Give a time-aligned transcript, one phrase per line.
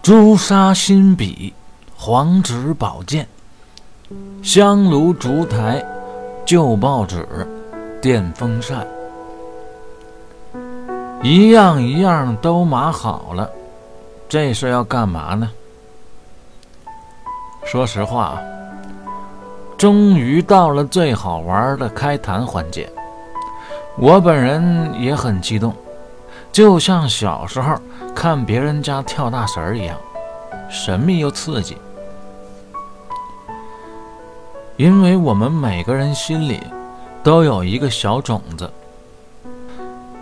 [0.00, 1.52] 朱砂新笔，
[1.96, 3.26] 黄纸宝剑，
[4.42, 5.84] 香炉烛台，
[6.46, 7.26] 旧报纸，
[8.00, 8.86] 电风扇，
[11.22, 13.50] 一样一样都码好了。
[14.28, 15.50] 这是要干嘛呢？
[17.64, 18.40] 说实话，
[19.76, 22.90] 终于到了最好玩的开坛环节，
[23.98, 25.74] 我本人也很激动，
[26.52, 27.76] 就像小时候
[28.14, 29.96] 看别人家跳大神一样，
[30.70, 31.76] 神秘又刺激。
[34.76, 36.60] 因为我们每个人心里
[37.22, 38.70] 都有一个小种子，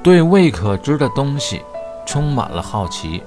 [0.02, 1.62] 对未可知的东西
[2.06, 3.22] 充满了好奇，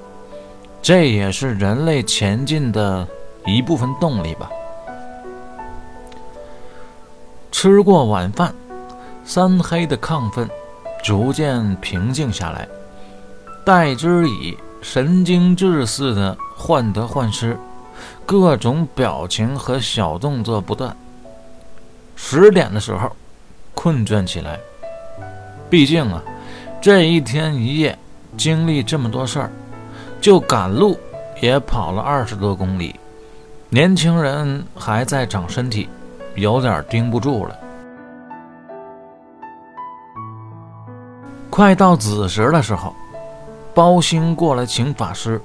[0.82, 3.06] 这也是人类前进的。
[3.46, 4.50] 一部分动力吧。
[7.50, 8.54] 吃过晚饭，
[9.24, 10.46] 三黑的亢奋
[11.02, 12.68] 逐渐平静下来。
[13.64, 17.56] 代之以神经质似的患得患失，
[18.24, 20.96] 各种表情和小动作不断。
[22.16, 23.10] 十点的时候，
[23.74, 24.58] 困倦起来。
[25.68, 26.22] 毕竟啊，
[26.80, 27.96] 这一天一夜
[28.36, 29.50] 经历这么多事儿，
[30.20, 30.98] 就赶路
[31.40, 32.98] 也跑了二十多公里。
[33.68, 35.88] 年轻人还在长身体，
[36.34, 37.56] 有点盯不住了。
[41.48, 42.94] 快到子时的时候，
[43.80, 45.40] 包兴过来请法师，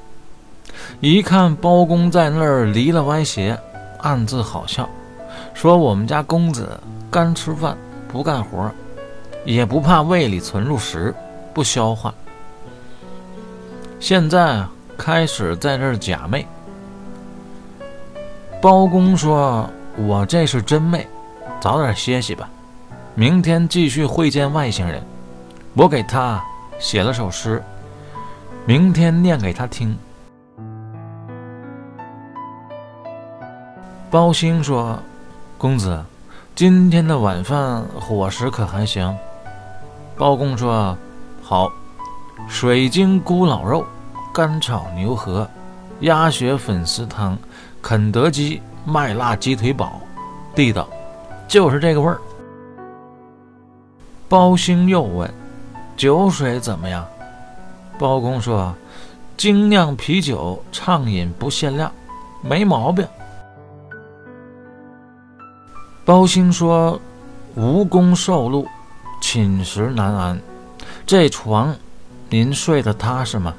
[1.00, 3.58] 一看包公在那儿离了歪斜，
[4.00, 4.90] 暗自好笑，
[5.54, 6.78] 说：“我们家公子
[7.10, 7.78] 干吃饭
[8.10, 8.70] 不干活，
[9.46, 11.16] 也不怕胃里存入食
[11.54, 12.14] 不消化。
[14.02, 14.66] 现在
[14.98, 16.44] 开始在这假寐。”
[18.62, 19.66] 包公说
[19.96, 21.06] ：“我这是真寐，
[21.62, 22.50] 早点歇息吧。
[23.14, 25.02] 明天继续会见外星人。
[25.74, 26.44] 我给他
[26.80, 27.64] 写了首诗，
[28.68, 29.96] 明天念给他听。”
[34.10, 34.98] 包兴说
[35.58, 36.04] ：“公子，
[36.56, 39.16] 今天的晚饭伙食可还行？”
[40.18, 40.98] 包公说
[41.44, 41.72] ：“好，
[42.48, 43.86] 水晶咕老肉，
[44.34, 45.48] 干炒牛河，
[46.00, 47.38] 鸭血粉丝汤。”
[47.84, 50.02] 肯德基麦辣鸡腿堡，
[50.56, 50.88] 地道，
[51.48, 52.20] 就是这个味儿。
[54.28, 55.32] 包兴又问
[55.96, 57.06] ：“酒水怎么样？”
[57.98, 58.76] 包公说
[59.38, 61.92] ：“精酿啤酒，畅饮不限量，
[62.42, 63.08] 没毛病。”
[66.06, 67.00] 包兴说
[67.56, 68.68] ：“无功受禄，
[69.22, 70.40] 寝食难安，
[71.06, 71.76] 这床，
[72.30, 73.54] 您睡得踏实吗？”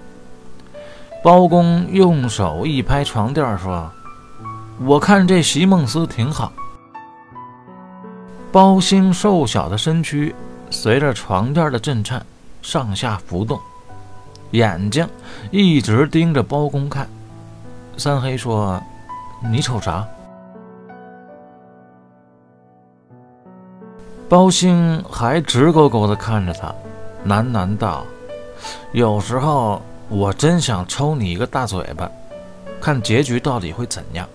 [1.24, 3.90] 包公用手一拍床垫说。
[4.78, 6.52] 我看这席梦思挺好。
[8.52, 10.34] 包兴瘦小的身躯
[10.70, 12.24] 随着床垫的震颤
[12.60, 13.58] 上下浮动，
[14.52, 15.08] 眼睛
[15.50, 17.08] 一直盯着包公看。
[17.96, 18.80] 三黑说
[19.50, 20.06] ：“你瞅啥？”
[24.28, 26.74] 包兴还直勾勾地看着他，
[27.26, 28.04] 喃喃道
[28.92, 32.10] ：“有时候我真想抽你一个大嘴巴，
[32.80, 34.28] 看结局到底会怎样。”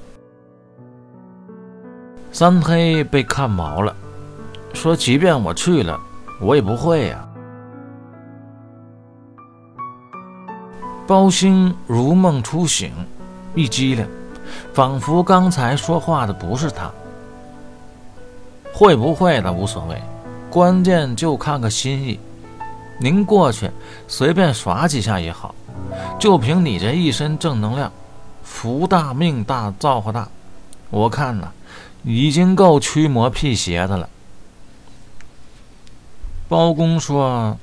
[2.31, 3.93] 三黑被看毛了，
[4.73, 5.99] 说：“即便我去了，
[6.39, 7.27] 我也不会呀。”
[11.11, 12.89] 包兴如梦初醒，
[13.53, 14.07] 一激灵，
[14.73, 16.89] 仿佛刚才说话的不是他。
[18.71, 20.01] 会不会的无所谓，
[20.49, 22.17] 关键就看个心意。
[22.97, 23.69] 您过去
[24.07, 25.53] 随便耍几下也好，
[26.17, 27.91] 就凭你这一身正能量，
[28.41, 30.29] 福大命大造化大，
[30.89, 31.51] 我看呢。
[32.03, 34.07] 已经够驱魔辟邪的了。
[36.47, 37.57] 包公说：“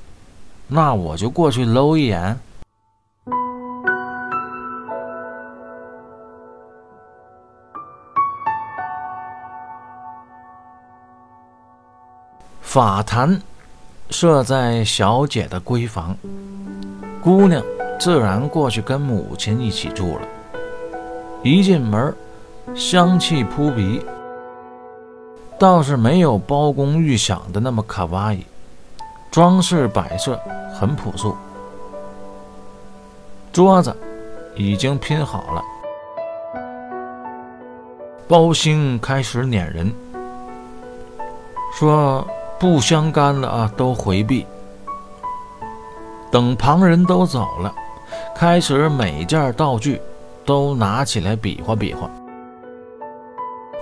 [0.68, 2.38] 那我就过去搂一眼。”
[12.68, 13.40] 法坛
[14.10, 16.14] 设在小姐的闺房，
[17.22, 17.64] 姑娘
[17.98, 20.28] 自然过去跟母亲一起住了。
[21.42, 22.14] 一进门，
[22.74, 24.04] 香气扑鼻。
[25.58, 28.44] 倒是没有包公预想的那么卡哇伊，
[29.30, 30.38] 装饰摆设
[30.78, 31.34] 很朴素。
[33.50, 33.96] 桌子
[34.54, 35.64] 已经拼好了，
[38.28, 39.90] 包兴开始撵人，
[41.74, 42.28] 说
[42.58, 44.46] 不相干的啊都回避。
[46.30, 47.74] 等旁人都走了，
[48.34, 50.00] 开始每件道具
[50.44, 52.10] 都拿起来比划比划，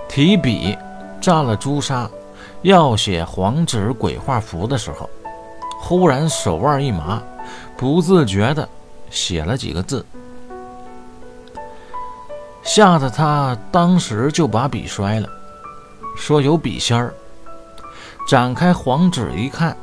[0.07, 0.77] 提笔。
[1.19, 2.07] 蘸了朱砂，
[2.61, 5.09] 要写黄纸鬼画符的时候，
[5.81, 7.21] 忽然手腕一麻，
[7.75, 8.69] 不自觉的
[9.09, 10.05] 写了几个字
[12.63, 15.27] ：“吓得他当时就把笔摔了，
[16.15, 17.13] 说有笔仙儿。
[18.27, 19.75] 展开黄纸一看，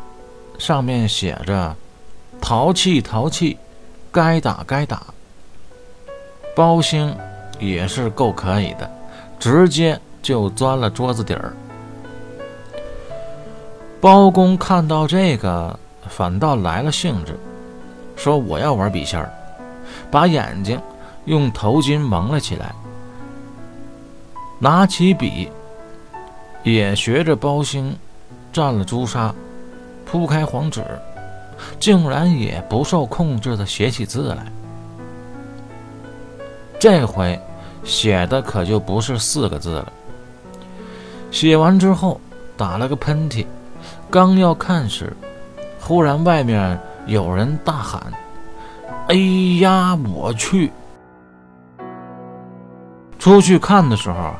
[0.58, 1.75] 上面写着
[2.43, 3.56] “淘气淘气，
[4.12, 5.02] 该打该打”。
[6.55, 7.17] 包兴
[7.58, 8.88] 也是够可以的，
[9.41, 11.56] 直接就钻了桌子底儿。
[13.99, 17.40] 包公看到这个，反倒来了兴致，
[18.14, 19.32] 说：“我要玩笔仙儿。”
[20.12, 20.79] 把眼睛
[21.25, 22.75] 用头巾蒙了起来，
[24.58, 25.49] 拿起笔，
[26.62, 27.97] 也学着包兴
[28.54, 29.34] 蘸了朱砂，
[30.06, 30.80] 铺开黄纸，
[31.80, 34.46] 竟然也不受控制的写起字来。
[36.78, 37.36] 这回
[37.82, 39.92] 写的可就不是四个字了。
[41.32, 42.20] 写完之后
[42.56, 43.44] 打了个喷嚏，
[44.08, 45.12] 刚要看时，
[45.80, 48.00] 忽然外面有人大喊。
[49.08, 49.16] 哎
[49.60, 50.70] 呀，我去！
[53.18, 54.32] 出去看的时候，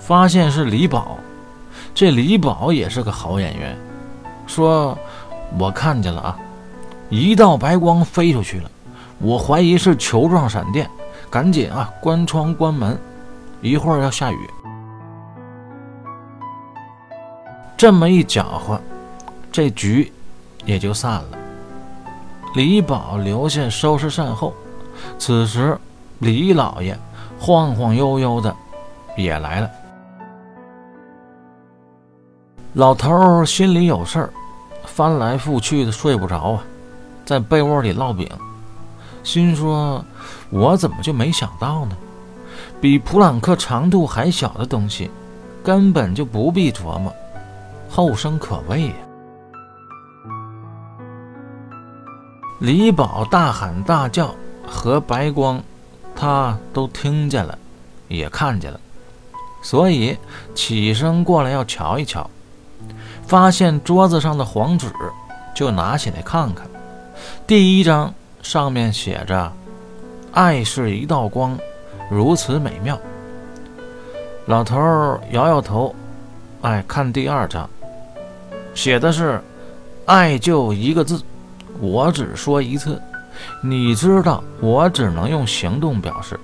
[0.00, 1.16] 发现是李宝。
[1.98, 3.76] 这李宝也是个好演员，
[4.46, 4.96] 说
[5.58, 6.38] ：“我看见了啊，
[7.10, 8.70] 一道白光飞出去了，
[9.18, 10.88] 我怀疑是球状闪电，
[11.28, 12.96] 赶紧啊关窗关门，
[13.60, 14.38] 一会儿要下雨。”
[17.76, 18.80] 这么一搅和，
[19.50, 20.12] 这局
[20.64, 21.26] 也就散了。
[22.54, 24.54] 李宝留下收拾善后。
[25.18, 25.76] 此时，
[26.20, 26.96] 李老爷
[27.40, 28.54] 晃晃悠悠的
[29.16, 29.68] 也来了。
[32.74, 34.30] 老头心里有事儿，
[34.84, 36.62] 翻来覆去的睡不着啊，
[37.24, 38.28] 在被窝里烙饼，
[39.24, 40.04] 心说
[40.50, 41.96] ：“我怎么就没想到呢？
[42.80, 45.10] 比普朗克长度还小的东西，
[45.64, 47.12] 根本就不必琢磨，
[47.88, 48.94] 后生可畏呀！”
[52.60, 54.34] 李宝大喊大叫
[54.66, 55.62] 和白光，
[56.14, 57.58] 他都听见了，
[58.08, 58.78] 也看见了，
[59.62, 60.16] 所以
[60.54, 62.28] 起身过来要瞧一瞧。
[63.28, 64.90] 发现桌子上的黄纸，
[65.54, 66.66] 就拿起来看看。
[67.46, 69.52] 第一张上面写着
[70.32, 71.56] “爱是一道光，
[72.10, 72.98] 如此美妙”。
[74.46, 74.76] 老头
[75.30, 75.94] 摇摇头，
[76.62, 77.68] 哎，看第二张，
[78.74, 79.42] 写的是
[80.06, 81.22] “爱就一个字”。
[81.80, 83.00] 我只说一次，
[83.62, 86.40] 你知道，我只能用行动表示。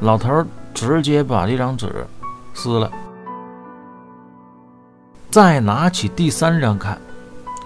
[0.00, 2.06] 老头直接把这张纸
[2.54, 2.90] 撕了，
[5.32, 7.00] 再拿起第三张看，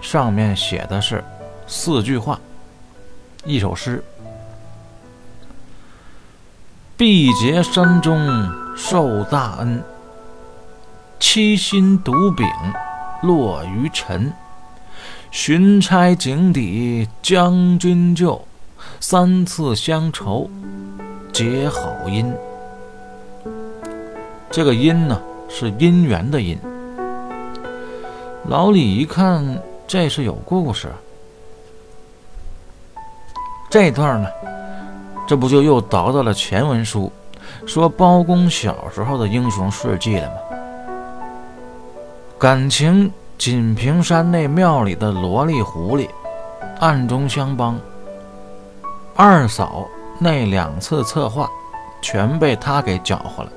[0.01, 1.25] 上面写的是
[1.67, 2.39] 四句话，
[3.45, 4.05] 一首诗：
[6.97, 9.83] 毕节山中受大恩，
[11.19, 12.47] 七星毒饼
[13.25, 14.33] 落于尘。
[15.33, 18.47] 寻差井底将军旧，
[19.01, 20.49] 三次乡愁
[21.33, 22.33] 结好姻。
[24.53, 26.57] 这个姻呢，是姻缘的姻。
[28.49, 30.89] 老李一看，这是有故事。
[33.69, 34.29] 这段呢，
[35.27, 37.11] 这不就又倒到了前文书，
[37.67, 40.35] 说包公小时候的英雄事迹了吗？
[42.39, 43.13] 感情。
[43.39, 46.09] 锦屏山那庙里的萝莉狐狸，
[46.81, 47.79] 暗中相帮。
[49.15, 49.87] 二嫂
[50.19, 51.47] 那两次策划，
[52.01, 53.53] 全被他给搅和了。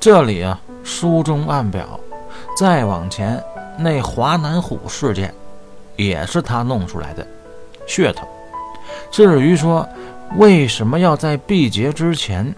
[0.00, 2.00] 这里啊，书中暗表，
[2.60, 3.42] 再往前
[3.78, 5.32] 那华南虎事件，
[5.96, 7.26] 也是他弄出来的
[7.88, 8.28] 噱头。
[9.10, 9.88] 至于说
[10.36, 12.54] 为什么要在毕节之前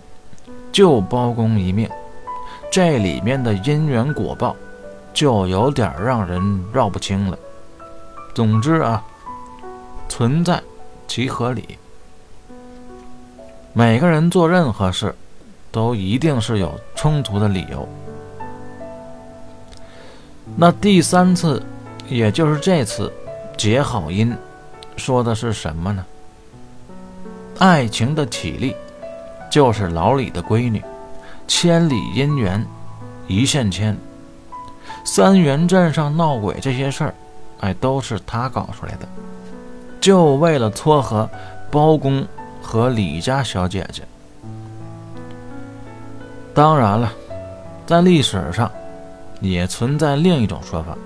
[0.72, 1.88] 救包公一命，
[2.68, 4.56] 这里面的因缘果报。
[5.14, 7.38] 就有点让人绕不清了。
[8.34, 9.04] 总之啊，
[10.08, 10.60] 存在
[11.06, 11.78] 其合理。
[13.72, 15.14] 每个人做任何事，
[15.70, 17.86] 都一定是有充足的理由。
[20.56, 21.62] 那第三次，
[22.08, 23.12] 也就是这次
[23.56, 24.34] 结好姻，
[24.96, 26.04] 说的是什么呢？
[27.58, 28.74] 爱情的体力，
[29.50, 30.82] 就是老李的闺女，
[31.46, 32.66] 千里姻缘，
[33.28, 33.96] 一线牵。
[35.04, 37.14] 三元镇上闹鬼这些事儿，
[37.60, 39.08] 哎，都是他搞出来的，
[40.00, 41.28] 就为了撮合
[41.70, 42.26] 包公
[42.60, 44.02] 和李家小姐姐。
[46.54, 47.12] 当然了，
[47.86, 48.70] 在历史上
[49.42, 50.96] 也存在另一种说法，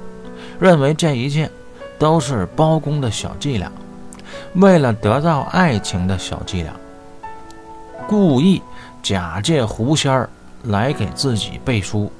[0.60, 1.50] 认为这一切
[1.98, 3.72] 都是包公的小伎俩，
[4.54, 6.72] 为了得到爱情的小伎俩，
[8.06, 8.62] 故意
[9.02, 10.28] 假借狐仙儿
[10.64, 12.12] 来给自己背书。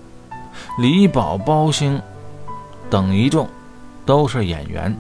[0.79, 2.01] 李宝、包兴
[2.89, 3.47] 等一众
[4.07, 4.97] 都是演员，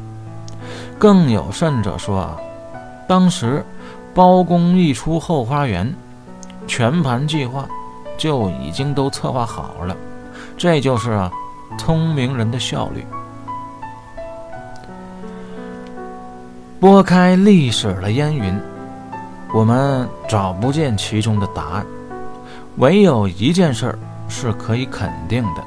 [0.98, 2.36] 更有甚者说啊，
[3.08, 3.64] 当时
[4.14, 5.94] 包公一出后花园，
[6.66, 7.66] 全盘计划
[8.18, 9.96] 就已经都策划好了，
[10.56, 11.30] 这就是啊，
[11.78, 13.06] 聪明人的效率。
[16.80, 18.58] 拨开历史的烟云，
[19.52, 21.86] 我们找不见其中的答案。
[22.76, 23.98] 唯有一件事
[24.28, 25.64] 是可以肯定的，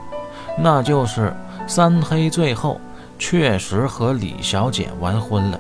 [0.58, 1.34] 那就是
[1.66, 2.80] 三黑最后
[3.18, 5.60] 确实和李小姐完婚了。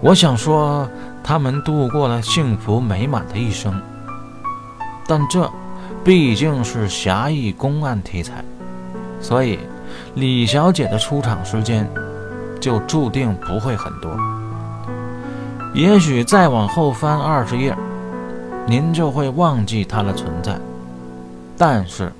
[0.00, 0.88] 我想说，
[1.24, 3.80] 他们度过了幸福美满的一生，
[5.08, 5.50] 但这
[6.08, 8.42] 毕竟是侠义公案题材，
[9.20, 9.58] 所以
[10.14, 11.86] 李小姐的出场时间
[12.58, 14.10] 就注定不会很多。
[15.74, 17.76] 也许再往后翻二十页，
[18.66, 20.58] 您就会忘记她的存在。
[21.58, 22.10] 但是，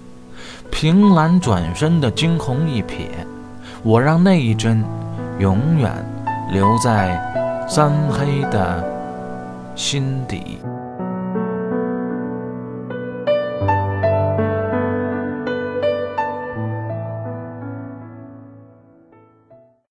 [0.71, 3.09] 凭栏转身的惊鸿一瞥，
[3.83, 4.85] 我让那一帧
[5.38, 5.90] 永远
[6.52, 7.18] 留在。
[7.66, 8.85] 三黑的
[9.75, 10.59] 心底。